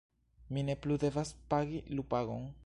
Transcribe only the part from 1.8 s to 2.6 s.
lupagon.